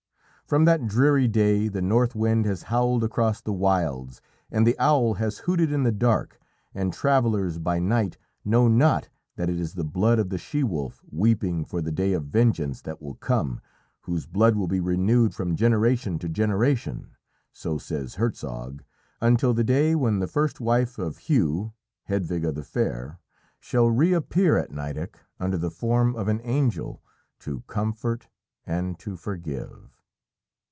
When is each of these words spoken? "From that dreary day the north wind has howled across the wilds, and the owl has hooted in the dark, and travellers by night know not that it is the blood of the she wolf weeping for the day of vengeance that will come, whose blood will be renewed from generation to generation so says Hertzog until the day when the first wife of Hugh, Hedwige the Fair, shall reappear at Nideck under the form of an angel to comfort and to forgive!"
"From 0.47 0.65
that 0.65 0.85
dreary 0.85 1.29
day 1.29 1.69
the 1.69 1.81
north 1.81 2.13
wind 2.13 2.45
has 2.45 2.63
howled 2.63 3.05
across 3.05 3.39
the 3.39 3.53
wilds, 3.53 4.19
and 4.51 4.67
the 4.67 4.77
owl 4.77 5.13
has 5.13 5.37
hooted 5.37 5.71
in 5.71 5.83
the 5.83 5.93
dark, 5.93 6.41
and 6.73 6.91
travellers 6.91 7.57
by 7.57 7.79
night 7.79 8.17
know 8.43 8.67
not 8.67 9.07
that 9.37 9.49
it 9.49 9.57
is 9.57 9.75
the 9.75 9.85
blood 9.85 10.19
of 10.19 10.27
the 10.27 10.37
she 10.37 10.61
wolf 10.61 11.01
weeping 11.09 11.63
for 11.63 11.81
the 11.81 11.89
day 11.93 12.11
of 12.11 12.25
vengeance 12.25 12.81
that 12.81 13.01
will 13.01 13.13
come, 13.15 13.61
whose 14.01 14.25
blood 14.25 14.57
will 14.57 14.67
be 14.67 14.81
renewed 14.81 15.33
from 15.33 15.55
generation 15.55 16.19
to 16.19 16.27
generation 16.27 17.15
so 17.53 17.77
says 17.77 18.15
Hertzog 18.15 18.83
until 19.21 19.53
the 19.53 19.63
day 19.63 19.95
when 19.95 20.19
the 20.19 20.27
first 20.27 20.59
wife 20.59 20.97
of 20.99 21.17
Hugh, 21.17 21.71
Hedwige 22.09 22.53
the 22.53 22.63
Fair, 22.65 23.19
shall 23.61 23.89
reappear 23.89 24.57
at 24.57 24.69
Nideck 24.69 25.15
under 25.39 25.57
the 25.57 25.71
form 25.71 26.13
of 26.13 26.27
an 26.27 26.41
angel 26.43 27.01
to 27.39 27.61
comfort 27.69 28.27
and 28.65 28.99
to 28.99 29.15
forgive!" 29.15 29.87